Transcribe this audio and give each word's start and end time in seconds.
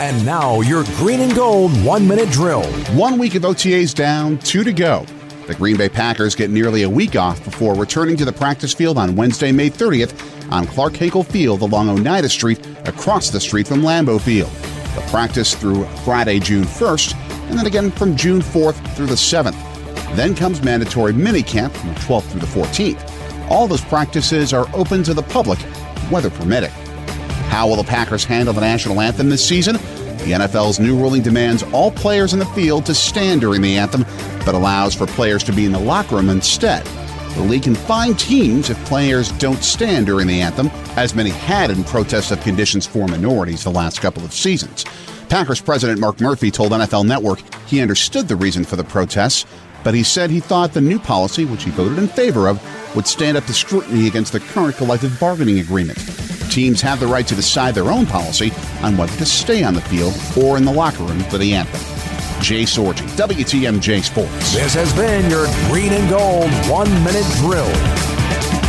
And 0.00 0.26
now 0.26 0.60
your 0.60 0.82
green 0.96 1.20
and 1.20 1.32
gold 1.36 1.70
one 1.84 2.08
minute 2.08 2.28
drill. 2.32 2.64
One 2.96 3.16
week 3.16 3.36
of 3.36 3.42
OTAs 3.42 3.94
down, 3.94 4.38
two 4.38 4.64
to 4.64 4.72
go. 4.72 5.06
The 5.46 5.54
Green 5.54 5.76
Bay 5.76 5.88
Packers 5.88 6.34
get 6.34 6.50
nearly 6.50 6.82
a 6.82 6.90
week 6.90 7.14
off 7.14 7.44
before 7.44 7.76
returning 7.76 8.16
to 8.16 8.24
the 8.24 8.32
practice 8.32 8.74
field 8.74 8.98
on 8.98 9.14
Wednesday, 9.14 9.52
May 9.52 9.70
30th 9.70 10.50
on 10.50 10.66
Clarke 10.66 10.96
Hinkle 10.96 11.22
Field 11.22 11.62
along 11.62 11.90
Oneida 11.90 12.28
Street 12.28 12.66
across 12.88 13.30
the 13.30 13.38
street 13.38 13.68
from 13.68 13.82
Lambeau 13.82 14.20
Field. 14.20 14.50
The 14.96 15.08
practice 15.12 15.54
through 15.54 15.84
Friday, 16.04 16.40
June 16.40 16.64
1st, 16.64 17.14
and 17.48 17.56
then 17.56 17.66
again 17.66 17.92
from 17.92 18.16
June 18.16 18.40
4th 18.40 18.96
through 18.96 19.06
the 19.06 19.14
7th. 19.14 19.54
Then 20.16 20.34
comes 20.34 20.60
mandatory 20.60 21.12
minicamp 21.12 21.70
from 21.70 21.90
the 21.90 22.00
12th 22.00 22.24
through 22.32 22.40
the 22.40 22.46
14th. 22.46 23.48
All 23.48 23.68
those 23.68 23.84
practices 23.84 24.52
are 24.52 24.66
open 24.74 25.04
to 25.04 25.14
the 25.14 25.22
public, 25.22 25.60
weather 26.10 26.30
permitting. 26.30 26.72
How 27.48 27.68
will 27.68 27.76
the 27.76 27.84
Packers 27.84 28.24
handle 28.24 28.54
the 28.54 28.60
national 28.60 29.00
anthem 29.00 29.28
this 29.28 29.46
season? 29.46 29.76
The 29.76 30.32
NFL's 30.32 30.80
new 30.80 30.96
ruling 30.96 31.22
demands 31.22 31.62
all 31.64 31.90
players 31.90 32.32
in 32.32 32.38
the 32.38 32.46
field 32.46 32.86
to 32.86 32.94
stand 32.94 33.42
during 33.42 33.60
the 33.60 33.76
anthem, 33.76 34.04
but 34.44 34.54
allows 34.54 34.94
for 34.94 35.06
players 35.06 35.44
to 35.44 35.52
be 35.52 35.66
in 35.66 35.72
the 35.72 35.78
locker 35.78 36.16
room 36.16 36.30
instead. 36.30 36.84
The 37.34 37.42
league 37.42 37.64
can 37.64 37.74
fine 37.74 38.14
teams 38.14 38.70
if 38.70 38.84
players 38.84 39.32
don't 39.32 39.62
stand 39.62 40.06
during 40.06 40.28
the 40.28 40.40
anthem, 40.40 40.68
as 40.96 41.14
many 41.14 41.30
had 41.30 41.70
in 41.70 41.82
protest 41.84 42.30
of 42.30 42.40
conditions 42.40 42.86
for 42.86 43.08
minorities 43.08 43.64
the 43.64 43.70
last 43.70 44.00
couple 44.00 44.24
of 44.24 44.32
seasons. 44.32 44.84
Packers 45.28 45.60
president 45.60 45.98
Mark 45.98 46.20
Murphy 46.20 46.50
told 46.50 46.72
NFL 46.72 47.06
Network 47.06 47.40
he 47.66 47.80
understood 47.80 48.28
the 48.28 48.36
reason 48.36 48.62
for 48.62 48.76
the 48.76 48.84
protests, 48.84 49.46
but 49.82 49.94
he 49.94 50.02
said 50.02 50.30
he 50.30 50.40
thought 50.40 50.72
the 50.72 50.80
new 50.80 50.98
policy, 50.98 51.44
which 51.44 51.64
he 51.64 51.70
voted 51.70 51.98
in 51.98 52.08
favor 52.08 52.48
of, 52.48 52.62
would 52.94 53.06
stand 53.06 53.36
up 53.36 53.44
to 53.46 53.52
scrutiny 53.52 54.06
against 54.06 54.32
the 54.32 54.40
current 54.40 54.76
collective 54.76 55.18
bargaining 55.18 55.58
agreement. 55.58 55.98
Teams 56.54 56.80
have 56.82 57.00
the 57.00 57.06
right 57.08 57.26
to 57.26 57.34
decide 57.34 57.74
their 57.74 57.90
own 57.90 58.06
policy 58.06 58.52
on 58.80 58.96
whether 58.96 59.16
to 59.16 59.26
stay 59.26 59.64
on 59.64 59.74
the 59.74 59.80
field 59.80 60.14
or 60.40 60.56
in 60.56 60.64
the 60.64 60.70
locker 60.70 61.02
room 61.02 61.18
for 61.24 61.36
the 61.36 61.52
anthem. 61.52 61.80
Jay 62.40 62.62
Sorgi, 62.62 63.04
WTMJ 63.16 64.04
Sports. 64.04 64.54
This 64.54 64.72
has 64.74 64.92
been 64.92 65.28
your 65.28 65.48
green 65.66 65.92
and 65.92 66.08
gold 66.08 66.48
one 66.70 66.88
minute 67.02 67.26
drill. 67.38 68.63